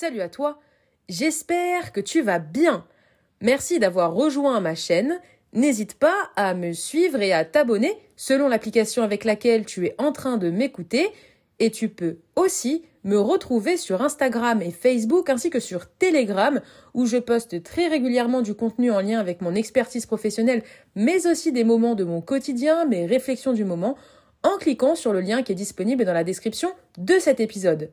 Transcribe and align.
Salut 0.00 0.20
à 0.20 0.28
toi, 0.28 0.60
j'espère 1.08 1.90
que 1.90 2.00
tu 2.00 2.22
vas 2.22 2.38
bien. 2.38 2.86
Merci 3.40 3.80
d'avoir 3.80 4.14
rejoint 4.14 4.60
ma 4.60 4.76
chaîne. 4.76 5.18
N'hésite 5.52 5.94
pas 5.94 6.14
à 6.36 6.54
me 6.54 6.72
suivre 6.72 7.20
et 7.20 7.32
à 7.32 7.44
t'abonner 7.44 7.98
selon 8.14 8.46
l'application 8.46 9.02
avec 9.02 9.24
laquelle 9.24 9.66
tu 9.66 9.86
es 9.86 9.96
en 9.98 10.12
train 10.12 10.36
de 10.36 10.50
m'écouter. 10.50 11.08
Et 11.58 11.72
tu 11.72 11.88
peux 11.88 12.18
aussi 12.36 12.84
me 13.02 13.18
retrouver 13.18 13.76
sur 13.76 14.00
Instagram 14.00 14.62
et 14.62 14.70
Facebook 14.70 15.28
ainsi 15.30 15.50
que 15.50 15.58
sur 15.58 15.90
Telegram 15.90 16.60
où 16.94 17.04
je 17.04 17.16
poste 17.16 17.64
très 17.64 17.88
régulièrement 17.88 18.40
du 18.40 18.54
contenu 18.54 18.92
en 18.92 19.00
lien 19.00 19.18
avec 19.18 19.40
mon 19.40 19.56
expertise 19.56 20.06
professionnelle 20.06 20.62
mais 20.94 21.26
aussi 21.26 21.50
des 21.50 21.64
moments 21.64 21.96
de 21.96 22.04
mon 22.04 22.20
quotidien, 22.20 22.84
mes 22.84 23.04
réflexions 23.04 23.52
du 23.52 23.64
moment 23.64 23.96
en 24.44 24.58
cliquant 24.58 24.94
sur 24.94 25.12
le 25.12 25.22
lien 25.22 25.42
qui 25.42 25.50
est 25.50 25.56
disponible 25.56 26.04
dans 26.04 26.12
la 26.14 26.22
description 26.22 26.70
de 26.98 27.18
cet 27.18 27.40
épisode. 27.40 27.90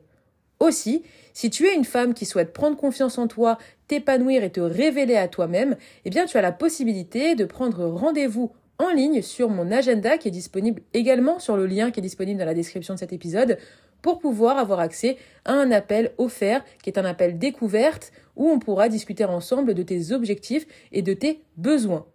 Aussi, 0.60 1.02
si 1.32 1.50
tu 1.50 1.66
es 1.66 1.74
une 1.74 1.84
femme 1.84 2.14
qui 2.14 2.24
souhaite 2.24 2.52
prendre 2.52 2.76
confiance 2.76 3.18
en 3.18 3.28
toi, 3.28 3.58
t'épanouir 3.88 4.42
et 4.42 4.50
te 4.50 4.60
révéler 4.60 5.16
à 5.16 5.28
toi-même, 5.28 5.76
eh 6.04 6.10
bien 6.10 6.24
tu 6.24 6.38
as 6.38 6.42
la 6.42 6.52
possibilité 6.52 7.34
de 7.34 7.44
prendre 7.44 7.84
rendez-vous 7.86 8.52
en 8.78 8.90
ligne 8.90 9.22
sur 9.22 9.48
mon 9.48 9.70
agenda 9.70 10.18
qui 10.18 10.28
est 10.28 10.32
disponible 10.32 10.82
également 10.94 11.38
sur 11.38 11.56
le 11.56 11.66
lien 11.66 11.90
qui 11.90 12.00
est 12.00 12.02
disponible 12.02 12.38
dans 12.38 12.46
la 12.46 12.54
description 12.54 12.94
de 12.94 12.98
cet 12.98 13.12
épisode 13.12 13.58
pour 14.02 14.18
pouvoir 14.18 14.58
avoir 14.58 14.80
accès 14.80 15.16
à 15.44 15.52
un 15.52 15.70
appel 15.72 16.12
offert 16.18 16.64
qui 16.82 16.90
est 16.90 16.98
un 16.98 17.04
appel 17.04 17.38
découverte 17.38 18.12
où 18.36 18.48
on 18.48 18.58
pourra 18.58 18.88
discuter 18.88 19.24
ensemble 19.24 19.74
de 19.74 19.82
tes 19.82 20.12
objectifs 20.12 20.66
et 20.92 21.02
de 21.02 21.14
tes 21.14 21.42
besoins. 21.56 22.06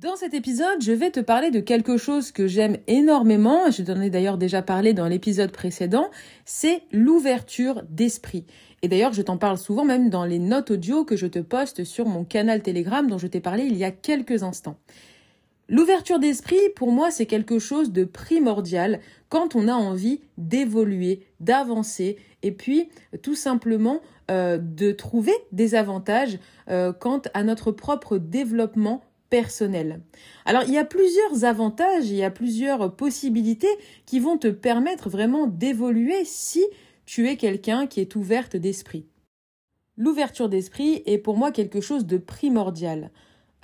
Dans 0.00 0.14
cet 0.14 0.32
épisode, 0.32 0.80
je 0.80 0.92
vais 0.92 1.10
te 1.10 1.18
parler 1.18 1.50
de 1.50 1.58
quelque 1.58 1.96
chose 1.96 2.30
que 2.30 2.46
j'aime 2.46 2.76
énormément, 2.86 3.68
je 3.72 3.82
t'en 3.82 4.00
ai 4.00 4.10
d'ailleurs 4.10 4.38
déjà 4.38 4.62
parlé 4.62 4.92
dans 4.94 5.08
l'épisode 5.08 5.50
précédent, 5.50 6.08
c'est 6.44 6.82
l'ouverture 6.92 7.82
d'esprit. 7.90 8.44
Et 8.82 8.86
d'ailleurs, 8.86 9.12
je 9.12 9.22
t'en 9.22 9.38
parle 9.38 9.58
souvent 9.58 9.84
même 9.84 10.08
dans 10.08 10.24
les 10.24 10.38
notes 10.38 10.70
audio 10.70 11.04
que 11.04 11.16
je 11.16 11.26
te 11.26 11.40
poste 11.40 11.82
sur 11.82 12.06
mon 12.06 12.22
canal 12.22 12.62
Telegram 12.62 13.08
dont 13.08 13.18
je 13.18 13.26
t'ai 13.26 13.40
parlé 13.40 13.64
il 13.64 13.76
y 13.76 13.82
a 13.82 13.90
quelques 13.90 14.44
instants. 14.44 14.76
L'ouverture 15.68 16.20
d'esprit, 16.20 16.60
pour 16.76 16.92
moi, 16.92 17.10
c'est 17.10 17.26
quelque 17.26 17.58
chose 17.58 17.90
de 17.90 18.04
primordial 18.04 19.00
quand 19.28 19.56
on 19.56 19.66
a 19.66 19.74
envie 19.74 20.20
d'évoluer, 20.36 21.26
d'avancer, 21.40 22.18
et 22.44 22.52
puis 22.52 22.88
tout 23.20 23.34
simplement 23.34 24.00
euh, 24.30 24.58
de 24.58 24.92
trouver 24.92 25.34
des 25.50 25.74
avantages 25.74 26.38
euh, 26.70 26.92
quant 26.92 27.20
à 27.34 27.42
notre 27.42 27.72
propre 27.72 28.16
développement 28.16 29.02
personnel. 29.30 30.00
Alors 30.44 30.62
il 30.64 30.72
y 30.72 30.78
a 30.78 30.84
plusieurs 30.84 31.44
avantages, 31.44 32.08
il 32.08 32.16
y 32.16 32.24
a 32.24 32.30
plusieurs 32.30 32.94
possibilités 32.94 33.68
qui 34.06 34.20
vont 34.20 34.38
te 34.38 34.48
permettre 34.48 35.08
vraiment 35.08 35.46
d'évoluer 35.46 36.24
si 36.24 36.64
tu 37.06 37.28
es 37.28 37.36
quelqu'un 37.36 37.86
qui 37.86 38.00
est 38.00 38.16
ouverte 38.16 38.56
d'esprit. 38.56 39.06
L'ouverture 39.96 40.48
d'esprit 40.48 41.02
est 41.06 41.18
pour 41.18 41.36
moi 41.36 41.50
quelque 41.50 41.80
chose 41.80 42.06
de 42.06 42.18
primordial. 42.18 43.10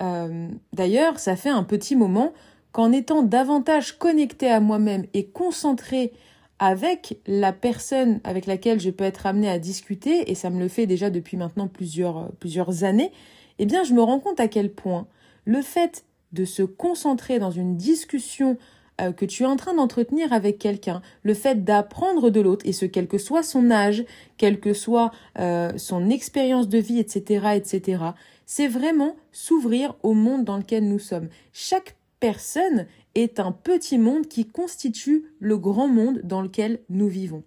Euh, 0.01 0.49
d'ailleurs, 0.73 1.19
ça 1.19 1.35
fait 1.35 1.49
un 1.49 1.63
petit 1.63 1.95
moment 1.95 2.33
qu'en 2.71 2.91
étant 2.91 3.23
davantage 3.23 3.97
connecté 3.97 4.49
à 4.49 4.59
moi-même 4.59 5.05
et 5.13 5.27
concentré 5.27 6.11
avec 6.59 7.19
la 7.25 7.53
personne 7.53 8.19
avec 8.23 8.45
laquelle 8.45 8.79
je 8.79 8.89
peux 8.89 9.03
être 9.03 9.25
amené 9.25 9.49
à 9.49 9.59
discuter, 9.59 10.29
et 10.29 10.35
ça 10.35 10.49
me 10.49 10.59
le 10.59 10.67
fait 10.67 10.85
déjà 10.85 11.09
depuis 11.09 11.37
maintenant 11.37 11.67
plusieurs, 11.67 12.31
plusieurs 12.39 12.83
années, 12.83 13.11
eh 13.59 13.65
bien 13.65 13.83
je 13.83 13.93
me 13.93 14.01
rends 14.01 14.19
compte 14.19 14.39
à 14.39 14.47
quel 14.47 14.71
point 14.71 15.07
le 15.45 15.61
fait 15.61 16.05
de 16.31 16.45
se 16.45 16.63
concentrer 16.63 17.39
dans 17.39 17.51
une 17.51 17.77
discussion 17.77 18.57
euh, 19.01 19.11
que 19.11 19.25
tu 19.25 19.43
es 19.43 19.45
en 19.45 19.57
train 19.57 19.73
d'entretenir 19.73 20.31
avec 20.31 20.57
quelqu'un, 20.57 21.01
le 21.23 21.33
fait 21.33 21.63
d'apprendre 21.63 22.29
de 22.29 22.39
l'autre, 22.39 22.65
et 22.65 22.73
ce 22.73 22.85
quel 22.85 23.07
que 23.07 23.17
soit 23.17 23.43
son 23.43 23.69
âge, 23.69 24.05
quelle 24.37 24.59
que 24.59 24.73
soit 24.73 25.11
euh, 25.37 25.71
son 25.77 26.09
expérience 26.09 26.69
de 26.69 26.77
vie, 26.77 26.99
etc., 26.99 27.47
etc., 27.55 28.03
c'est 28.45 28.67
vraiment 28.67 29.15
s'ouvrir 29.31 29.95
au 30.03 30.13
monde 30.13 30.45
dans 30.45 30.57
lequel 30.57 30.87
nous 30.87 30.99
sommes. 30.99 31.29
Chaque 31.51 31.97
personne 32.19 32.85
est 33.15 33.39
un 33.39 33.51
petit 33.51 33.97
monde 33.97 34.27
qui 34.27 34.45
constitue 34.45 35.25
le 35.39 35.57
grand 35.57 35.87
monde 35.87 36.21
dans 36.23 36.41
lequel 36.41 36.79
nous 36.89 37.07
vivons. 37.07 37.43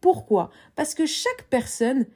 Pourquoi? 0.00 0.50
Parce 0.76 0.94
que 0.94 1.06
chaque 1.06 1.46
personne 1.50 2.06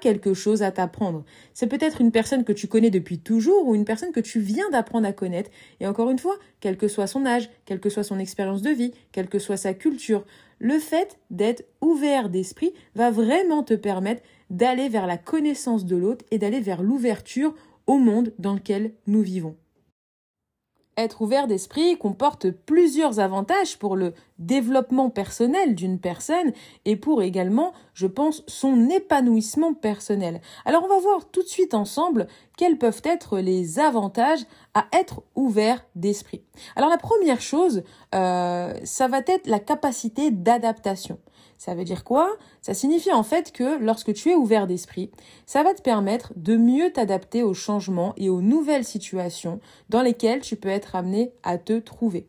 quelque 0.00 0.34
chose 0.34 0.62
à 0.62 0.70
t'apprendre. 0.70 1.24
C'est 1.54 1.66
peut-être 1.66 2.00
une 2.00 2.12
personne 2.12 2.44
que 2.44 2.52
tu 2.52 2.66
connais 2.66 2.90
depuis 2.90 3.18
toujours 3.18 3.66
ou 3.66 3.74
une 3.74 3.84
personne 3.84 4.12
que 4.12 4.20
tu 4.20 4.40
viens 4.40 4.68
d'apprendre 4.70 5.06
à 5.06 5.12
connaître. 5.12 5.50
Et 5.80 5.86
encore 5.86 6.10
une 6.10 6.18
fois, 6.18 6.36
quel 6.60 6.76
que 6.76 6.88
soit 6.88 7.06
son 7.06 7.26
âge, 7.26 7.48
quelle 7.64 7.80
que 7.80 7.90
soit 7.90 8.04
son 8.04 8.18
expérience 8.18 8.62
de 8.62 8.70
vie, 8.70 8.92
quelle 9.12 9.28
que 9.28 9.38
soit 9.38 9.56
sa 9.56 9.74
culture, 9.74 10.24
le 10.58 10.78
fait 10.78 11.18
d'être 11.30 11.64
ouvert 11.80 12.28
d'esprit 12.28 12.72
va 12.94 13.10
vraiment 13.10 13.62
te 13.62 13.74
permettre 13.74 14.22
d'aller 14.50 14.88
vers 14.88 15.06
la 15.06 15.18
connaissance 15.18 15.84
de 15.84 15.96
l'autre 15.96 16.24
et 16.30 16.38
d'aller 16.38 16.60
vers 16.60 16.82
l'ouverture 16.82 17.54
au 17.86 17.98
monde 17.98 18.32
dans 18.38 18.54
lequel 18.54 18.92
nous 19.06 19.22
vivons. 19.22 19.56
Être 20.98 21.22
ouvert 21.22 21.46
d'esprit 21.46 21.96
comporte 21.96 22.50
plusieurs 22.50 23.18
avantages 23.18 23.78
pour 23.78 23.96
le 23.96 24.12
développement 24.38 25.08
personnel 25.08 25.74
d'une 25.74 25.98
personne 25.98 26.52
et 26.84 26.96
pour 26.96 27.22
également, 27.22 27.72
je 27.94 28.06
pense, 28.06 28.42
son 28.46 28.90
épanouissement 28.90 29.72
personnel. 29.72 30.42
Alors 30.66 30.84
on 30.84 30.88
va 30.88 30.98
voir 30.98 31.30
tout 31.30 31.42
de 31.42 31.48
suite 31.48 31.72
ensemble 31.72 32.26
quels 32.58 32.76
peuvent 32.76 33.00
être 33.04 33.38
les 33.38 33.78
avantages 33.78 34.44
à 34.74 34.84
être 34.92 35.22
ouvert 35.34 35.82
d'esprit. 35.96 36.42
Alors 36.76 36.90
la 36.90 36.98
première 36.98 37.40
chose, 37.40 37.84
euh, 38.14 38.74
ça 38.84 39.08
va 39.08 39.20
être 39.26 39.46
la 39.46 39.60
capacité 39.60 40.30
d'adaptation. 40.30 41.18
Ça 41.64 41.76
veut 41.76 41.84
dire 41.84 42.02
quoi? 42.02 42.28
Ça 42.60 42.74
signifie 42.74 43.12
en 43.12 43.22
fait 43.22 43.52
que 43.52 43.78
lorsque 43.78 44.12
tu 44.14 44.30
es 44.30 44.34
ouvert 44.34 44.66
d'esprit, 44.66 45.12
ça 45.46 45.62
va 45.62 45.74
te 45.74 45.80
permettre 45.80 46.32
de 46.34 46.56
mieux 46.56 46.90
t'adapter 46.90 47.44
aux 47.44 47.54
changements 47.54 48.14
et 48.16 48.28
aux 48.28 48.40
nouvelles 48.40 48.84
situations 48.84 49.60
dans 49.88 50.02
lesquelles 50.02 50.40
tu 50.40 50.56
peux 50.56 50.68
être 50.68 50.96
amené 50.96 51.30
à 51.44 51.58
te 51.58 51.78
trouver. 51.78 52.26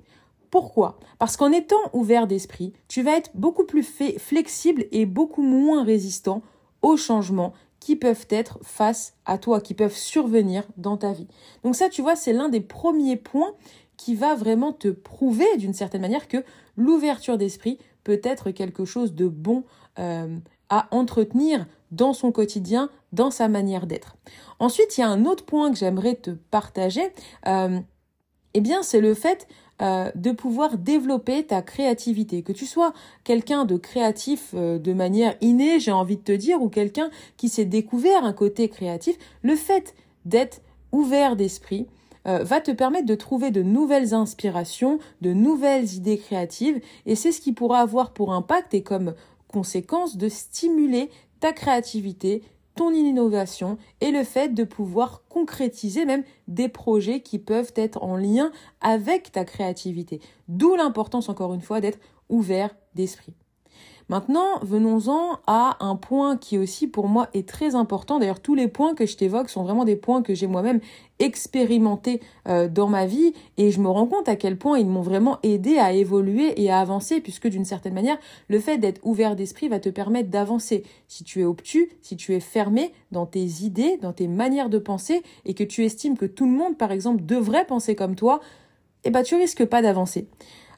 Pourquoi? 0.51 0.99
Parce 1.17 1.35
qu'en 1.35 1.51
étant 1.51 1.81
ouvert 1.93 2.27
d'esprit, 2.27 2.73
tu 2.87 3.01
vas 3.01 3.17
être 3.17 3.31
beaucoup 3.33 3.63
plus 3.63 3.81
flexible 4.19 4.85
et 4.91 5.07
beaucoup 5.07 5.41
moins 5.41 5.83
résistant 5.83 6.43
aux 6.83 6.95
changements 6.95 7.53
qui 7.79 7.95
peuvent 7.95 8.27
être 8.29 8.59
face 8.61 9.15
à 9.25 9.39
toi, 9.39 9.61
qui 9.61 9.73
peuvent 9.73 9.97
survenir 9.97 10.63
dans 10.77 10.97
ta 10.97 11.11
vie. 11.11 11.27
Donc 11.63 11.75
ça, 11.75 11.89
tu 11.89 12.03
vois, 12.03 12.15
c'est 12.15 12.33
l'un 12.33 12.49
des 12.49 12.61
premiers 12.61 13.17
points 13.17 13.55
qui 13.97 14.13
va 14.13 14.35
vraiment 14.35 14.73
te 14.73 14.89
prouver 14.89 15.57
d'une 15.57 15.73
certaine 15.73 16.01
manière 16.01 16.27
que 16.27 16.43
l'ouverture 16.77 17.39
d'esprit 17.39 17.79
peut 18.03 18.21
être 18.23 18.51
quelque 18.51 18.85
chose 18.85 19.13
de 19.13 19.27
bon 19.27 19.63
euh, 19.99 20.37
à 20.69 20.87
entretenir 20.91 21.65
dans 21.91 22.13
son 22.13 22.31
quotidien, 22.31 22.89
dans 23.11 23.31
sa 23.31 23.47
manière 23.47 23.85
d'être. 23.85 24.15
Ensuite, 24.59 24.97
il 24.97 25.01
y 25.01 25.03
a 25.03 25.09
un 25.09 25.25
autre 25.25 25.45
point 25.45 25.71
que 25.71 25.77
j'aimerais 25.77 26.15
te 26.15 26.31
partager. 26.31 27.13
Euh, 27.47 27.79
eh 28.53 28.61
bien, 28.61 28.81
c'est 28.81 29.01
le 29.01 29.13
fait 29.13 29.47
euh, 29.81 30.11
de 30.15 30.31
pouvoir 30.31 30.77
développer 30.77 31.45
ta 31.45 31.61
créativité. 31.61 32.41
Que 32.41 32.53
tu 32.53 32.65
sois 32.65 32.93
quelqu'un 33.23 33.65
de 33.65 33.77
créatif 33.77 34.55
de 34.55 34.93
manière 34.93 35.35
innée, 35.41 35.79
j'ai 35.79 35.91
envie 35.91 36.17
de 36.17 36.23
te 36.23 36.31
dire, 36.31 36.61
ou 36.61 36.69
quelqu'un 36.69 37.11
qui 37.37 37.49
s'est 37.49 37.65
découvert 37.65 38.23
un 38.23 38.33
côté 38.33 38.69
créatif, 38.69 39.17
le 39.43 39.55
fait 39.55 39.93
d'être 40.25 40.61
ouvert 40.91 41.35
d'esprit, 41.35 41.87
euh, 42.27 42.43
va 42.43 42.61
te 42.61 42.71
permettre 42.71 43.05
de 43.05 43.15
trouver 43.15 43.51
de 43.51 43.61
nouvelles 43.61 44.13
inspirations, 44.13 44.99
de 45.21 45.33
nouvelles 45.33 45.93
idées 45.93 46.17
créatives, 46.17 46.79
et 47.05 47.15
c'est 47.15 47.31
ce 47.31 47.41
qui 47.41 47.53
pourra 47.53 47.79
avoir 47.79 48.11
pour 48.11 48.33
impact 48.33 48.73
et 48.73 48.83
comme 48.83 49.13
conséquence 49.47 50.17
de 50.17 50.29
stimuler 50.29 51.09
ta 51.39 51.53
créativité, 51.53 52.41
ton 52.75 52.91
innovation 52.91 53.77
et 54.01 54.11
le 54.11 54.23
fait 54.23 54.53
de 54.53 54.63
pouvoir 54.63 55.23
concrétiser 55.29 56.05
même 56.05 56.23
des 56.47 56.69
projets 56.69 57.21
qui 57.21 57.37
peuvent 57.37 57.73
être 57.75 58.03
en 58.03 58.15
lien 58.15 58.51
avec 58.81 59.31
ta 59.31 59.45
créativité. 59.45 60.19
D'où 60.47 60.75
l'importance, 60.75 61.29
encore 61.29 61.53
une 61.53 61.61
fois, 61.61 61.81
d'être 61.81 61.99
ouvert 62.29 62.75
d'esprit. 62.95 63.33
Maintenant, 64.09 64.59
venons-en 64.61 65.39
à 65.47 65.77
un 65.79 65.95
point 65.95 66.35
qui 66.37 66.57
aussi 66.57 66.87
pour 66.87 67.07
moi 67.07 67.29
est 67.33 67.47
très 67.47 67.73
important. 67.73 68.19
D'ailleurs, 68.19 68.41
tous 68.41 68.53
les 68.53 68.67
points 68.67 68.95
que 68.95 69.05
je 69.05 69.15
t'évoque 69.15 69.49
sont 69.49 69.63
vraiment 69.63 69.85
des 69.85 69.95
points 69.95 70.21
que 70.21 70.33
j'ai 70.33 70.47
moi-même 70.47 70.81
expérimentés 71.19 72.19
euh, 72.47 72.67
dans 72.67 72.87
ma 72.87 73.05
vie 73.05 73.33
et 73.57 73.71
je 73.71 73.79
me 73.79 73.87
rends 73.87 74.07
compte 74.07 74.27
à 74.27 74.35
quel 74.35 74.57
point 74.57 74.77
ils 74.77 74.87
m'ont 74.87 75.01
vraiment 75.01 75.39
aidé 75.41 75.77
à 75.77 75.93
évoluer 75.93 76.61
et 76.61 76.69
à 76.69 76.79
avancer 76.79 77.21
puisque 77.21 77.47
d'une 77.47 77.65
certaine 77.65 77.93
manière, 77.93 78.17
le 78.49 78.59
fait 78.59 78.77
d'être 78.77 78.99
ouvert 79.03 79.35
d'esprit 79.35 79.69
va 79.69 79.79
te 79.79 79.89
permettre 79.89 80.29
d'avancer. 80.29 80.83
Si 81.07 81.23
tu 81.23 81.39
es 81.39 81.45
obtus, 81.45 81.89
si 82.01 82.17
tu 82.17 82.33
es 82.33 82.39
fermé 82.41 82.91
dans 83.11 83.25
tes 83.25 83.45
idées, 83.63 83.97
dans 84.01 84.13
tes 84.13 84.27
manières 84.27 84.69
de 84.69 84.79
penser 84.79 85.23
et 85.45 85.53
que 85.53 85.63
tu 85.63 85.85
estimes 85.85 86.17
que 86.17 86.25
tout 86.25 86.45
le 86.45 86.51
monde, 86.51 86.77
par 86.77 86.91
exemple, 86.91 87.23
devrait 87.23 87.65
penser 87.65 87.95
comme 87.95 88.15
toi, 88.15 88.41
eh 89.05 89.09
ben, 89.09 89.23
tu 89.23 89.35
risques 89.35 89.65
pas 89.65 89.81
d'avancer. 89.81 90.27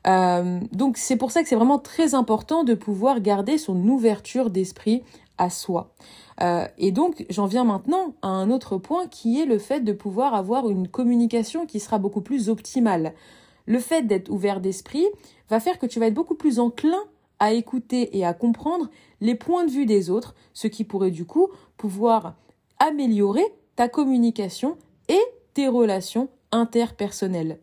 Euh, 0.07 0.60
donc 0.72 0.98
c'est 0.98 1.16
pour 1.16 1.31
ça 1.31 1.42
que 1.42 1.50
c'est 1.50 1.56
vraiment 1.56 1.80
très 1.80 2.13
important 2.13 2.63
de 2.63 2.74
pouvoir 2.74 3.22
garder 3.22 3.57
son 3.57 3.75
ouverture 3.88 4.50
d'esprit 4.50 5.04
à 5.38 5.50
soi. 5.50 5.94
Euh, 6.42 6.68
et 6.78 6.92
donc 6.92 7.25
j'en 7.30 7.46
viens 7.46 7.63
maintenant 7.63 8.13
à 8.22 8.28
un 8.28 8.52
autre 8.52 8.78
point 8.78 9.07
qui 9.07 9.40
est 9.42 9.46
le 9.46 9.57
fait 9.57 9.81
de 9.81 9.94
pouvoir 9.94 10.36
avoir 10.36 10.69
une 10.69 10.88
communication 10.88 11.66
qui 11.66 11.80
sera 11.80 11.98
beaucoup 11.98 12.22
plus 12.22 12.50
optimale. 12.50 13.13
Le 13.66 13.80
fait 13.80 14.04
d'être 14.04 14.30
ouvert 14.30 14.62
d'esprit 14.62 15.06
va 15.50 15.60
faire 15.60 15.80
que 15.80 15.86
tu 15.86 16.00
vas 16.00 16.07
être 16.07 16.13
beaucoup 16.13 16.36
plus 16.36 16.60
enclin 16.60 17.02
à 17.40 17.54
écouter 17.54 18.18
et 18.18 18.25
à 18.25 18.34
comprendre 18.34 18.90
les 19.22 19.36
points 19.36 19.66
de 19.66 19.72
vue 19.72 19.86
des 19.86 20.10
autres, 20.10 20.36
ce 20.54 20.68
qui 20.68 20.84
pourrait 20.84 21.12
du 21.12 21.25
coup 21.25 21.50
pouvoir 21.78 22.36
améliorer 22.80 23.46
ta 23.75 23.90
communication 23.90 24.78
et 25.10 25.22
tes 25.54 25.68
relations 25.68 26.30
interpersonnelles. 26.52 27.60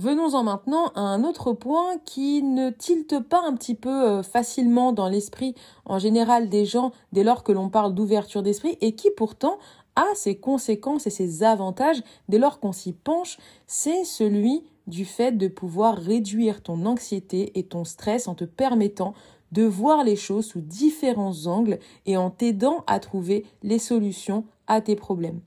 Venons-en 0.00 0.44
maintenant 0.44 0.86
à 0.94 1.02
un 1.02 1.24
autre 1.24 1.52
point 1.52 1.98
qui 2.06 2.42
ne 2.42 2.70
tilte 2.70 3.20
pas 3.20 3.42
un 3.44 3.54
petit 3.54 3.74
peu 3.74 3.90
euh, 3.90 4.22
facilement 4.22 4.94
dans 4.94 5.10
l'esprit 5.10 5.54
en 5.84 5.98
général 5.98 6.48
des 6.48 6.64
gens 6.64 6.92
dès 7.12 7.22
lors 7.22 7.44
que 7.44 7.52
l'on 7.52 7.68
parle 7.68 7.94
d'ouverture 7.94 8.42
d'esprit 8.42 8.78
et 8.80 8.94
qui 8.94 9.10
pourtant 9.10 9.58
a 9.96 10.06
ses 10.14 10.38
conséquences 10.38 11.06
et 11.06 11.10
ses 11.10 11.42
avantages 11.42 12.02
dès 12.30 12.38
lors 12.38 12.60
qu'on 12.60 12.72
s'y 12.72 12.94
penche, 12.94 13.36
c'est 13.66 14.04
celui 14.04 14.64
du 14.86 15.04
fait 15.04 15.32
de 15.32 15.48
pouvoir 15.48 15.98
réduire 15.98 16.62
ton 16.62 16.86
anxiété 16.86 17.58
et 17.58 17.64
ton 17.64 17.84
stress 17.84 18.26
en 18.26 18.34
te 18.34 18.44
permettant 18.44 19.12
de 19.52 19.64
voir 19.64 20.02
les 20.02 20.16
choses 20.16 20.46
sous 20.46 20.62
différents 20.62 21.44
angles 21.44 21.78
et 22.06 22.16
en 22.16 22.30
t'aidant 22.30 22.84
à 22.86 23.00
trouver 23.00 23.44
les 23.62 23.78
solutions 23.78 24.46
à 24.66 24.80
tes 24.80 24.96
problèmes. 24.96 25.42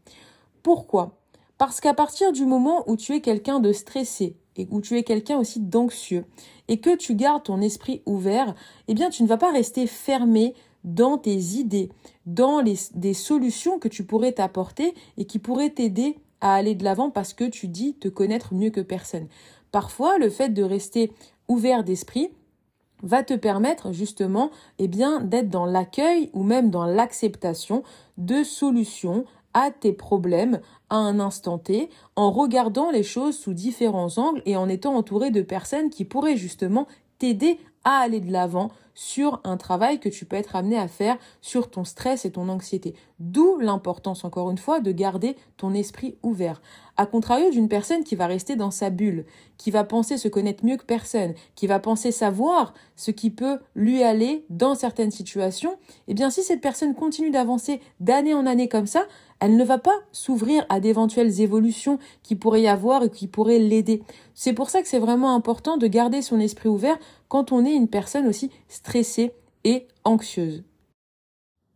Pourquoi? 0.62 1.18
Parce 1.58 1.82
qu'à 1.82 1.96
partir 1.96 2.32
du 2.32 2.46
moment 2.46 2.84
où 2.86 2.98
tu 2.98 3.14
es 3.14 3.22
quelqu'un 3.22 3.60
de 3.60 3.72
stressé 3.72 4.38
et 4.56 4.68
où 4.72 4.82
tu 4.82 4.98
es 4.98 5.04
quelqu'un 5.04 5.38
aussi 5.38 5.60
d'anxieux 5.60 6.26
et 6.68 6.80
que 6.80 6.96
tu 6.96 7.16
gardes 7.16 7.44
ton 7.44 7.62
esprit 7.62 8.02
ouvert, 8.06 8.56
eh 8.88 8.94
bien 8.94 9.10
tu 9.10 9.24
ne 9.24 9.28
vas 9.28 9.38
pas 9.38 9.52
rester 9.52 9.88
fermé 9.88 10.54
dans 10.84 11.18
tes 11.18 11.36
idées, 11.36 11.90
dans 12.26 12.62
les, 12.62 12.76
des 12.94 13.14
solutions 13.14 13.80
que 13.80 13.88
tu 13.88 14.04
pourrais 14.04 14.34
t'apporter 14.34 14.94
et 15.18 15.26
qui 15.26 15.40
pourraient 15.40 15.70
t'aider 15.70 16.18
à 16.42 16.56
aller 16.56 16.76
de 16.76 16.84
l'avant 16.84 17.10
parce 17.10 17.34
que 17.34 17.46
tu 17.46 17.68
dis 17.68 17.94
te 17.96 18.10
connaître 18.10 18.54
mieux 18.54 18.70
que 18.70 18.82
personne. 18.82 19.28
Parfois, 19.72 20.18
le 20.18 20.30
fait 20.30 20.50
de 20.50 20.64
rester 20.64 21.12
ouvert 21.48 21.84
d'esprit 21.84 22.30
va 23.02 23.24
te 23.24 23.34
permettre 23.34 23.92
justement 23.92 24.50
eh 24.80 24.88
bien 24.88 25.22
d'être 25.22 25.50
dans 25.50 25.66
l'accueil 25.66 26.30
ou 26.34 26.44
même 26.44 26.70
dans 26.70 26.86
l'acceptation 26.86 27.84
de 28.18 28.44
solutions 28.44 29.26
à 29.54 29.72
tes 29.72 29.94
problèmes 29.94 30.60
à 30.90 30.96
un 30.96 31.20
instant 31.20 31.58
T 31.58 31.90
en 32.16 32.32
regardant 32.32 32.92
les 32.92 33.04
choses 33.04 33.38
sous 33.38 33.54
différents 33.54 34.18
angles 34.18 34.42
et 34.46 34.56
en 34.56 34.70
étant 34.70 34.96
entouré 34.96 35.32
de 35.32 35.42
personnes 35.42 35.90
qui 35.90 36.06
pourraient 36.06 36.38
justement 36.38 36.88
t'aider 37.20 37.60
à 37.84 37.98
aller 37.98 38.20
de 38.20 38.32
l'avant 38.32 38.72
sur 38.96 39.42
un 39.44 39.58
travail 39.58 40.00
que 40.00 40.10
tu 40.10 40.26
peux 40.26 40.36
être 40.36 40.56
amené 40.56 40.78
à 40.78 40.88
faire 40.88 41.18
sur 41.42 41.70
ton 41.70 41.84
stress 41.84 42.26
et 42.26 42.32
ton 42.32 42.48
anxiété. 42.50 42.96
D'où 43.20 43.58
l'importance, 43.60 44.24
encore 44.24 44.52
une 44.52 44.58
fois, 44.58 44.80
de 44.80 44.92
garder 44.92 45.36
ton 45.58 45.74
esprit 45.74 46.16
ouvert. 46.22 46.62
À 46.96 47.06
contrario 47.06 47.50
d'une 47.50 47.70
personne 47.70 48.04
qui 48.04 48.16
va 48.16 48.28
rester 48.28 48.56
dans 48.56 48.70
sa 48.70 48.90
bulle, 48.90 49.26
qui 49.58 49.72
va 49.72 49.84
penser 49.84 50.18
se 50.18 50.28
connaître 50.28 50.64
mieux 50.64 50.78
que 50.78 50.86
personne, 50.86 51.34
qui 51.56 51.66
va 51.66 51.80
penser 51.80 52.12
savoir 52.12 52.74
ce 52.96 53.10
qui 53.10 53.32
peut 53.32 53.60
lui 53.74 54.04
aller 54.04 54.46
dans 54.50 54.76
certaines 54.76 55.12
situations, 55.12 55.76
eh 56.08 56.14
bien, 56.14 56.30
si 56.30 56.44
cette 56.44 56.62
personne 56.62 56.94
continue 56.94 57.32
d'avancer 57.32 57.82
d'année 58.00 58.36
en 58.36 58.46
année 58.46 58.68
comme 58.68 58.88
ça, 58.88 59.06
elle 59.44 59.58
ne 59.58 59.66
va 59.66 59.78
pas 59.78 60.00
s'ouvrir 60.14 60.66
à 60.70 60.80
d'éventuelles 60.80 61.42
évolutions 61.42 62.00
qui 62.24 62.38
pourraient 62.38 62.62
y 62.62 62.68
avoir 62.70 63.04
et 63.04 63.10
qui 63.10 63.28
pourraient 63.28 63.60
l'aider. 63.60 64.02
C'est 64.36 64.54
pour 64.54 64.70
ça 64.70 64.82
que 64.82 64.88
c'est 64.88 65.00
vraiment 65.00 65.36
important 65.36 65.76
de 65.76 65.86
garder 65.86 66.22
son 66.22 66.40
esprit 66.40 66.70
ouvert 66.70 66.98
quand 67.28 67.52
on 67.52 67.66
est 67.66 67.76
une 67.76 67.90
personne 67.90 68.26
aussi 68.26 68.52
stressée 68.70 69.34
et 69.66 69.86
anxieuse. 70.06 70.64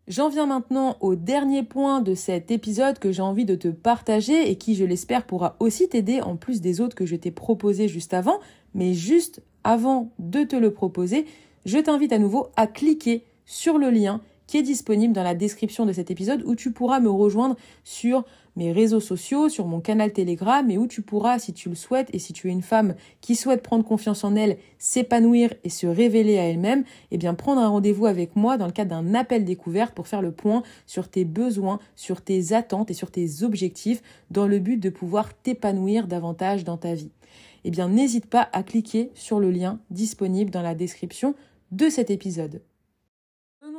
J'en 0.08 0.30
viens 0.30 0.46
maintenant 0.46 0.96
au 1.02 1.16
dernier 1.16 1.62
point 1.62 2.00
de 2.00 2.16
cet 2.16 2.52
épisode 2.52 3.00
que 3.00 3.12
j'ai 3.12 3.22
envie 3.22 3.44
de 3.44 3.56
te 3.56 3.68
partager 3.68 4.50
et 4.50 4.56
qui, 4.56 4.74
je 4.74 4.86
l'espère, 4.86 5.26
pourra 5.26 5.58
aussi 5.60 5.90
t'aider 5.90 6.22
en 6.22 6.38
plus 6.38 6.62
des 6.62 6.80
autres 6.80 6.96
que 6.96 7.06
je 7.06 7.18
t'ai 7.18 7.32
proposés 7.32 7.90
juste 7.90 8.14
avant. 8.14 8.40
Mais 8.76 8.94
juste 8.94 9.42
avant 9.66 10.14
de 10.20 10.46
te 10.46 10.56
le 10.56 10.72
proposer, 10.72 11.26
je 11.66 11.80
t'invite 11.80 12.14
à 12.14 12.18
nouveau 12.18 12.48
à 12.56 12.66
cliquer 12.66 13.26
sur 13.46 13.78
le 13.78 13.90
lien 13.90 14.22
qui 14.48 14.58
est 14.58 14.64
disponible 14.64 15.14
dans 15.14 15.24
la 15.24 15.36
description 15.36 15.86
de 15.86 15.94
cet 15.94 16.10
épisode 16.10 16.44
où 16.46 16.56
tu 16.56 16.72
pourras 16.72 17.00
me 17.00 17.10
rejoindre 17.10 17.56
sur 17.84 18.24
mes 18.58 18.72
réseaux 18.72 19.00
sociaux, 19.00 19.50
sur 19.50 19.68
mon 19.68 19.80
canal 19.80 20.12
Telegram 20.12 20.70
et 20.72 20.78
où 20.78 20.88
tu 20.88 21.04
pourras, 21.04 21.38
si 21.38 21.54
tu 21.54 21.70
le 21.70 21.76
souhaites 21.76 22.10
et 22.14 22.20
si 22.20 22.34
tu 22.34 22.50
es 22.50 22.52
une 22.52 22.64
femme 22.64 22.96
qui 23.22 23.36
souhaite 23.36 23.62
prendre 23.62 23.86
confiance 23.86 24.24
en 24.24 24.36
elle, 24.36 24.58
s'épanouir 24.80 25.54
et 25.64 25.70
se 25.70 25.86
révéler 25.86 26.40
à 26.40 26.46
elle-même, 26.46 26.84
eh 27.12 27.18
bien 27.18 27.36
prendre 27.36 27.62
un 27.62 27.68
rendez-vous 27.68 28.08
avec 28.08 28.36
moi 28.36 28.58
dans 28.58 28.66
le 28.66 28.72
cadre 28.72 28.90
d'un 28.90 29.14
appel 29.14 29.46
découverte 29.46 29.94
pour 29.94 30.08
faire 30.08 30.24
le 30.24 30.32
point 30.32 30.64
sur 30.88 31.08
tes 31.08 31.24
besoins, 31.24 31.80
sur 31.96 32.22
tes 32.22 32.54
attentes 32.54 32.90
et 32.90 32.96
sur 32.96 33.12
tes 33.12 33.44
objectifs 33.44 34.02
dans 34.32 34.48
le 34.48 34.58
but 34.58 34.78
de 34.78 34.90
pouvoir 34.90 35.36
t'épanouir 35.36 36.08
davantage 36.08 36.64
dans 36.64 36.78
ta 36.78 36.96
vie. 36.96 37.12
Eh 37.64 37.70
bien 37.70 37.90
n'hésite 37.90 38.26
pas 38.26 38.50
à 38.54 38.64
cliquer 38.64 39.12
sur 39.14 39.40
le 39.40 39.52
lien 39.52 39.80
disponible 39.92 40.50
dans 40.50 40.62
la 40.64 40.74
description 40.74 41.36
de 41.72 41.90
cet 41.90 42.10
épisode. 42.10 42.62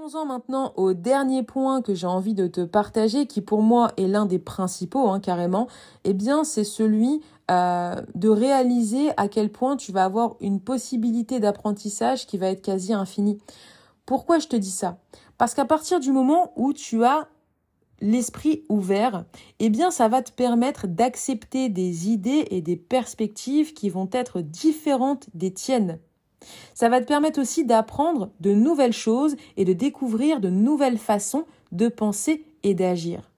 Venons-en 0.08 0.24
maintenant 0.24 0.72
au 0.76 0.94
dernier 0.94 1.42
point 1.42 1.82
que 1.82 1.92
j'ai 1.92 2.06
envie 2.06 2.32
de 2.32 2.46
te 2.46 2.62
partager, 2.62 3.26
qui 3.26 3.42
pour 3.42 3.60
moi 3.60 3.92
est 3.98 4.06
l'un 4.06 4.24
des 4.24 4.38
principaux, 4.38 5.08
hein, 5.08 5.20
carrément. 5.20 5.68
Eh 6.04 6.14
bien, 6.14 6.44
c'est 6.44 6.64
celui 6.64 7.20
euh, 7.50 7.94
de 8.14 8.28
réaliser 8.30 9.10
à 9.18 9.28
quel 9.28 9.52
point 9.52 9.76
tu 9.76 9.92
vas 9.92 10.04
avoir 10.04 10.36
une 10.40 10.60
possibilité 10.60 11.40
d'apprentissage 11.40 12.26
qui 12.26 12.38
va 12.38 12.48
être 12.48 12.62
quasi 12.62 12.94
infinie. 12.94 13.36
Pourquoi 14.06 14.38
je 14.38 14.48
te 14.48 14.56
dis 14.56 14.70
ça? 14.70 14.96
Parce 15.36 15.52
qu'à 15.52 15.66
partir 15.66 16.00
du 16.00 16.10
moment 16.10 16.52
où 16.56 16.72
tu 16.72 17.04
as 17.04 17.28
l'esprit 18.00 18.64
ouvert, 18.70 19.26
eh 19.58 19.68
bien 19.68 19.90
ça 19.90 20.08
va 20.08 20.22
te 20.22 20.32
permettre 20.32 20.86
d'accepter 20.86 21.68
des 21.68 22.08
idées 22.08 22.46
et 22.50 22.62
des 22.62 22.76
perspectives 22.76 23.74
qui 23.74 23.90
vont 23.90 24.08
être 24.12 24.40
différentes 24.40 25.28
des 25.34 25.52
tiennes. 25.52 25.98
Ça 26.74 26.88
va 26.88 27.00
te 27.00 27.06
permettre 27.06 27.40
aussi 27.40 27.64
d'apprendre 27.64 28.30
de 28.40 28.52
nouvelles 28.52 28.92
choses 28.92 29.36
et 29.56 29.64
de 29.64 29.72
découvrir 29.72 30.40
de 30.40 30.50
nouvelles 30.50 30.98
façons 30.98 31.44
de 31.72 31.88
penser 31.88 32.44
et 32.62 32.74
d'agir. 32.74 33.30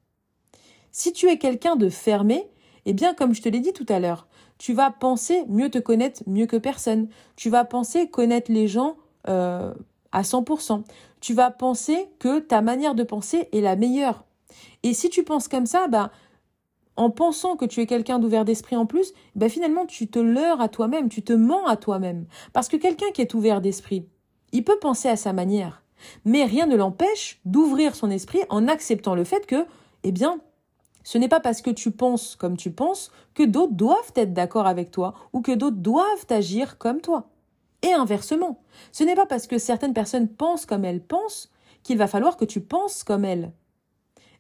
Si 0.93 1.13
tu 1.13 1.29
es 1.29 1.39
quelqu'un 1.39 1.77
de 1.77 1.89
fermé, 1.89 2.47
eh 2.87 2.93
bien, 2.93 3.15
comme 3.15 3.35
je 3.35 3.43
te 3.43 3.49
l'ai 3.49 3.61
dit 3.61 3.73
tout 3.73 3.87
à 3.89 4.01
l'heure, 4.01 4.27
tu 4.59 4.73
vas 4.75 4.91
penser 4.91 5.45
mieux 5.49 5.71
te 5.71 5.79
connaître 5.79 6.23
mieux 6.27 6.47
que 6.47 6.57
personne. 6.57 7.09
Tu 7.37 7.49
vas 7.49 7.65
penser 7.65 8.09
connaître 8.09 8.53
les 8.53 8.69
gens 8.69 8.97
euh, 9.29 9.73
à 10.13 10.23
100%. 10.23 10.83
Tu 11.21 11.33
vas 11.33 11.51
penser 11.51 12.09
que 12.19 12.41
ta 12.41 12.61
manière 12.61 12.95
de 12.95 13.03
penser 13.03 13.49
est 13.53 13.61
la 13.61 13.77
meilleure. 13.77 14.25
Et 14.83 14.93
si 14.93 15.09
tu 15.09 15.23
penses 15.23 15.49
comme 15.49 15.67
ça, 15.67 15.89
bah, 15.89 16.11
en 17.01 17.09
pensant 17.09 17.57
que 17.57 17.65
tu 17.65 17.81
es 17.81 17.87
quelqu'un 17.87 18.19
d'ouvert 18.19 18.45
d'esprit 18.45 18.77
en 18.77 18.85
plus, 18.85 19.15
ben 19.35 19.49
finalement 19.49 19.87
tu 19.87 20.07
te 20.07 20.19
leurres 20.19 20.61
à 20.61 20.69
toi-même, 20.69 21.09
tu 21.09 21.23
te 21.23 21.33
mens 21.33 21.67
à 21.67 21.79
toi-même. 21.79 22.27
Parce 22.53 22.69
que 22.69 22.77
quelqu'un 22.77 23.11
qui 23.15 23.23
est 23.23 23.33
ouvert 23.33 23.63
d'esprit, 23.63 24.07
il 24.53 24.65
peut 24.65 24.79
penser 24.79 25.09
à 25.09 25.17
sa 25.17 25.33
manière, 25.33 25.83
mais 26.27 26.45
rien 26.45 26.67
ne 26.67 26.77
l'empêche 26.77 27.41
d'ouvrir 27.47 27.95
son 27.95 28.11
esprit 28.11 28.41
en 28.51 28.69
acceptant 28.69 29.15
le 29.15 29.25
fait 29.25 29.47
que, 29.47 29.65
eh 30.03 30.13
bien, 30.13 30.41
ce 31.03 31.17
n'est 31.17 31.31
pas 31.31 31.41
parce 31.41 31.63
que 31.63 31.71
tu 31.71 31.91
penses 31.91 32.37
comme 32.37 32.59
tu 32.59 32.71
penses 32.71 33.11
que 33.33 33.45
d'autres 33.45 33.73
doivent 33.73 34.13
être 34.15 34.35
d'accord 34.35 34.67
avec 34.67 34.91
toi 34.91 35.15
ou 35.33 35.41
que 35.41 35.53
d'autres 35.53 35.79
doivent 35.79 36.27
agir 36.29 36.77
comme 36.77 37.01
toi. 37.01 37.31
Et 37.81 37.95
inversement, 37.95 38.61
ce 38.93 39.05
n'est 39.05 39.15
pas 39.15 39.25
parce 39.25 39.47
que 39.47 39.57
certaines 39.57 39.95
personnes 39.95 40.29
pensent 40.29 40.67
comme 40.67 40.85
elles 40.85 41.03
pensent 41.03 41.51
qu'il 41.83 41.97
va 41.97 42.09
falloir 42.09 42.37
que 42.37 42.45
tu 42.45 42.61
penses 42.61 43.05
comme 43.05 43.25
elles. 43.25 43.53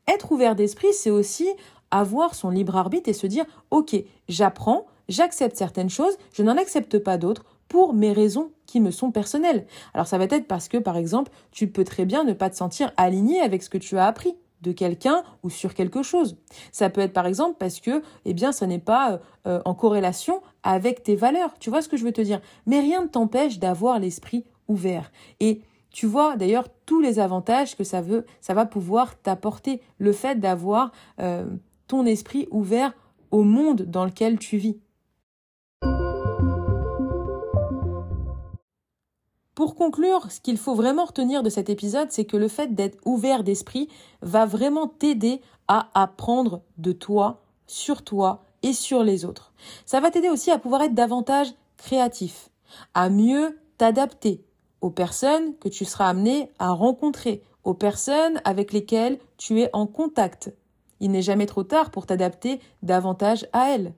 Être 0.07 0.33
ouvert 0.33 0.57
d'esprit, 0.57 0.93
c'est 0.93 1.11
aussi 1.11 1.49
avoir 1.91 2.35
son 2.35 2.51
libre 2.51 2.77
arbitre 2.77 3.09
et 3.09 3.15
se 3.15 3.27
dire 3.27 3.45
ok, 3.71 3.97
j'apprends, 4.29 4.87
j'accepte 5.09 5.57
certaines 5.57 5.91
choses, 5.91 6.17
je 6.33 6.43
n'en 6.43 6.57
accepte 6.57 6.99
pas 6.99 7.19
d'autres 7.19 7.45
pour 7.69 7.95
mes 7.95 8.13
raisons 8.13 8.51
qui 8.67 8.81
me 8.81 8.91
sont 8.91 9.11
personnelles. 9.11 9.67
Alors 9.95 10.07
ça 10.07 10.19
va 10.19 10.25
être 10.25 10.47
parce 10.47 10.69
que 10.69 10.79
par 10.79 10.97
exemple, 10.97 11.31
tu 11.51 11.69
peux 11.69 11.85
très 11.85 12.05
bien 12.05 12.25
ne 12.25 12.33
pas 12.33 12.51
te 12.51 12.57
sentir 12.57 12.93
aligné 12.97 13.41
avec 13.41 13.63
ce 13.63 13.71
que 13.71 13.79
tu 13.79 13.97
as 13.97 14.07
appris 14.07 14.35
de 14.63 14.73
quelqu'un 14.73 15.23
ou 15.43 15.51
sur 15.51 15.75
quelque 15.75 16.03
chose. 16.03 16.37
Ça 16.73 16.91
peut 16.91 17.01
être 17.01 17.13
par 17.13 17.27
exemple 17.27 17.57
parce 17.59 17.81
que 17.81 18.03
eh 18.25 18.35
bien 18.35 18.53
ça 18.53 18.67
n'est 18.67 18.79
pas 18.79 19.13
euh, 19.13 19.19
euh, 19.47 19.63
en 19.65 19.75
corrélation 19.75 20.43
avec 20.63 21.03
tes 21.03 21.17
valeurs. 21.17 21.55
Tu 21.59 21.71
vois 21.71 21.83
ce 21.83 21.89
que 21.89 21.97
je 21.97 22.05
veux 22.05 22.13
te 22.13 22.21
dire? 22.21 22.41
Mais 22.67 22.81
rien 22.81 23.03
ne 23.03 23.09
t'empêche 23.09 23.59
d'avoir 23.59 23.99
l'esprit 23.99 24.45
ouvert 24.69 25.11
et 25.41 25.63
tu 25.91 26.07
vois 26.07 26.37
d'ailleurs 26.37 26.67
tous 26.87 27.01
les 27.01 27.19
avantages 27.19 27.77
que 27.77 27.85
ça 27.85 28.01
veut, 28.01 28.25
ça 28.41 28.55
va 28.55 28.67
pouvoir 28.67 29.19
t'apporter. 29.21 29.81
Le 29.99 30.13
fait 30.13 30.39
d'avoir 30.39 30.93
euh, 31.21 31.47
esprit 32.07 32.49
ouvert 32.51 32.93
au 33.31 33.43
monde 33.43 33.83
dans 33.83 34.05
lequel 34.05 34.39
tu 34.39 34.57
vis. 34.57 34.79
Pour 39.55 39.75
conclure, 39.75 40.33
ce 40.33 40.41
qu'il 40.41 40.57
faut 40.57 40.75
vraiment 40.75 41.05
retenir 41.05 41.43
de 41.43 41.51
cet 41.51 41.69
épisode, 41.69 42.11
c'est 42.11 42.25
que 42.25 42.39
le 42.39 42.49
fait 42.49 42.75
d'être 42.75 42.99
ouvert 43.05 43.45
d'esprit 43.45 43.89
va 44.23 44.47
vraiment 44.47 44.89
t'aider 44.89 45.43
à 45.69 45.91
apprendre 45.93 46.63
de 46.79 46.93
toi, 46.93 47.43
sur 47.67 48.03
toi 48.03 48.43
et 48.63 48.73
sur 48.73 49.05
les 49.05 49.27
autres. 49.27 49.53
Ça 49.85 50.01
va 50.01 50.11
t'aider 50.11 50.31
aussi 50.31 50.51
à 50.51 50.59
pouvoir 50.59 50.83
être 50.83 50.95
davantage 50.95 51.53
créatif, 51.77 52.49
à 52.95 53.11
mieux 53.11 53.59
t'adapter 53.77 54.43
aux 54.81 54.91
personnes 54.91 55.55
que 55.59 55.69
tu 55.69 55.85
seras 55.85 56.09
amené 56.09 56.51
à 56.59 56.71
rencontrer, 56.71 57.43
aux 57.65 57.75
personnes 57.75 58.41
avec 58.45 58.73
lesquelles 58.73 59.19
tu 59.37 59.61
es 59.61 59.69
en 59.75 59.87
contact, 59.87 60.55
il 61.01 61.11
n'est 61.11 61.23
jamais 61.23 61.47
trop 61.47 61.65
tard 61.65 61.91
pour 61.91 62.07
t'adapter 62.07 62.61
davantage 62.83 63.47
à 63.53 63.71
elle. 63.71 63.93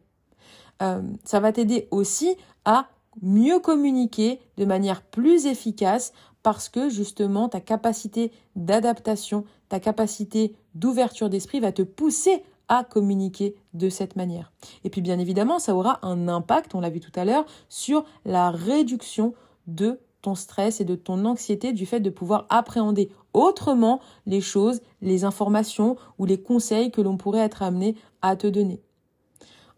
Euh, 0.83 1.03
ça 1.25 1.41
va 1.41 1.53
t'aider 1.53 1.89
aussi 1.91 2.37
à 2.65 2.89
mieux 3.21 3.59
communiquer 3.59 4.41
de 4.57 4.65
manière 4.65 5.03
plus 5.03 5.47
efficace 5.47 6.13
parce 6.43 6.69
que 6.69 6.89
justement 6.89 7.49
ta 7.49 7.61
capacité 7.61 8.33
d'adaptation, 8.57 9.45
ta 9.69 9.81
capacité 9.81 10.57
d'ouverture 10.75 11.31
d'esprit 11.31 11.61
va 11.61 11.73
te 11.73 11.83
pousser 11.83 12.43
à 12.69 12.85
communiquer 12.85 13.55
de 13.75 13.89
cette 13.91 14.17
manière. 14.17 14.53
Et 14.85 14.91
puis 14.91 15.03
bien 15.03 15.19
évidemment, 15.19 15.59
ça 15.59 15.75
aura 15.75 15.99
un 16.03 16.29
impact, 16.29 16.75
on 16.75 16.81
l'a 16.81 16.91
vu 16.91 17.01
tout 17.01 17.13
à 17.15 17.25
l'heure, 17.25 17.45
sur 17.69 18.05
la 18.25 18.51
réduction 18.51 19.35
de 19.67 20.01
ton 20.23 20.35
stress 20.35 20.81
et 20.81 20.85
de 20.85 20.95
ton 20.95 21.25
anxiété 21.25 21.73
du 21.73 21.85
fait 21.85 22.01
de 22.01 22.11
pouvoir 22.11 22.47
appréhender 22.49 23.11
autrement 23.35 24.01
les 24.27 24.41
choses, 24.41 24.81
les 25.01 25.25
informations 25.25 25.97
ou 26.19 26.25
les 26.25 26.41
conseils 26.41 26.91
que 26.91 27.01
l'on 27.01 27.17
pourrait 27.17 27.41
être 27.41 27.63
amené 27.63 27.97
à 28.23 28.37
te 28.37 28.47
donner. 28.47 28.81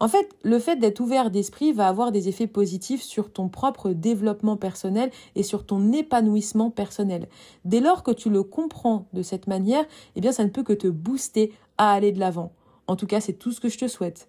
En 0.01 0.09
fait, 0.09 0.29
le 0.43 0.59
fait 0.59 0.77
d'être 0.77 1.01
ouvert 1.01 1.31
d'esprit 1.31 1.73
va 1.73 1.89
avoir 1.89 2.13
des 2.13 2.29
effets 2.29 2.47
positifs 2.47 3.03
sur 3.03 3.33
ton 3.33 3.49
propre 3.49 3.91
développement 3.91 4.57
personnel 4.57 5.11
et 5.35 5.43
sur 5.43 5.65
ton 5.65 5.93
épanouissement 5.93 6.71
personnel. 6.71 7.29
Dès 7.65 7.81
lors 7.81 8.03
que 8.03 8.11
tu 8.11 8.29
le 8.29 8.43
comprends 8.43 9.07
de 9.13 9.23
cette 9.23 9.47
manière, 9.47 9.85
eh 10.17 10.21
bien 10.21 10.33
ça 10.33 10.45
ne 10.45 10.51
peut 10.51 10.65
que 10.65 10.73
te 10.73 10.89
booster 10.89 11.53
à 11.79 11.93
aller 11.93 12.13
de 12.13 12.21
l'avant. 12.21 12.53
En 12.87 12.97
tout 12.97 13.07
cas, 13.07 13.21
c'est 13.21 13.33
tout 13.33 13.53
ce 13.53 13.61
que 13.61 13.69
je 13.69 13.79
te 13.79 13.89
souhaite. 13.89 14.29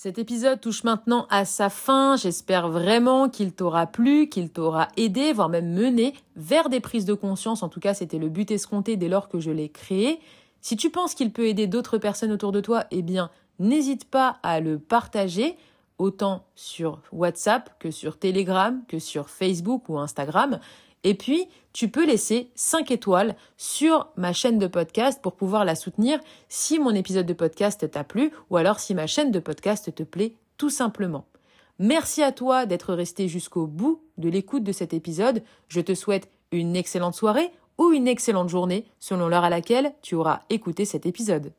Cet 0.00 0.16
épisode 0.16 0.60
touche 0.60 0.84
maintenant 0.84 1.26
à 1.28 1.44
sa 1.44 1.70
fin. 1.70 2.14
J'espère 2.14 2.68
vraiment 2.68 3.28
qu'il 3.28 3.52
t'aura 3.52 3.88
plu, 3.88 4.28
qu'il 4.28 4.48
t'aura 4.48 4.86
aidé, 4.96 5.32
voire 5.32 5.48
même 5.48 5.74
mené 5.74 6.14
vers 6.36 6.68
des 6.68 6.78
prises 6.78 7.04
de 7.04 7.14
conscience. 7.14 7.64
En 7.64 7.68
tout 7.68 7.80
cas, 7.80 7.94
c'était 7.94 8.20
le 8.20 8.28
but 8.28 8.48
escompté 8.52 8.96
dès 8.96 9.08
lors 9.08 9.28
que 9.28 9.40
je 9.40 9.50
l'ai 9.50 9.68
créé. 9.68 10.20
Si 10.60 10.76
tu 10.76 10.90
penses 10.90 11.16
qu'il 11.16 11.32
peut 11.32 11.48
aider 11.48 11.66
d'autres 11.66 11.98
personnes 11.98 12.30
autour 12.30 12.52
de 12.52 12.60
toi, 12.60 12.84
eh 12.92 13.02
bien, 13.02 13.28
n'hésite 13.58 14.04
pas 14.04 14.38
à 14.44 14.60
le 14.60 14.78
partager 14.78 15.56
autant 15.98 16.44
sur 16.54 17.00
WhatsApp 17.10 17.68
que 17.80 17.90
sur 17.90 18.20
Telegram, 18.20 18.80
que 18.86 19.00
sur 19.00 19.28
Facebook 19.28 19.88
ou 19.88 19.98
Instagram. 19.98 20.60
Et 21.02 21.14
puis, 21.14 21.48
tu 21.78 21.88
peux 21.88 22.04
laisser 22.04 22.50
5 22.56 22.90
étoiles 22.90 23.36
sur 23.56 24.08
ma 24.16 24.32
chaîne 24.32 24.58
de 24.58 24.66
podcast 24.66 25.22
pour 25.22 25.36
pouvoir 25.36 25.64
la 25.64 25.76
soutenir 25.76 26.18
si 26.48 26.80
mon 26.80 26.92
épisode 26.92 27.24
de 27.24 27.32
podcast 27.32 27.88
t'a 27.88 28.02
plu 28.02 28.32
ou 28.50 28.56
alors 28.56 28.80
si 28.80 28.96
ma 28.96 29.06
chaîne 29.06 29.30
de 29.30 29.38
podcast 29.38 29.94
te 29.94 30.02
plaît 30.02 30.34
tout 30.56 30.70
simplement. 30.70 31.24
Merci 31.78 32.24
à 32.24 32.32
toi 32.32 32.66
d'être 32.66 32.94
resté 32.94 33.28
jusqu'au 33.28 33.68
bout 33.68 34.02
de 34.16 34.28
l'écoute 34.28 34.64
de 34.64 34.72
cet 34.72 34.92
épisode. 34.92 35.44
Je 35.68 35.80
te 35.80 35.94
souhaite 35.94 36.28
une 36.50 36.74
excellente 36.74 37.14
soirée 37.14 37.52
ou 37.78 37.92
une 37.92 38.08
excellente 38.08 38.48
journée 38.48 38.84
selon 38.98 39.28
l'heure 39.28 39.44
à 39.44 39.48
laquelle 39.48 39.92
tu 40.02 40.16
auras 40.16 40.40
écouté 40.50 40.84
cet 40.84 41.06
épisode. 41.06 41.52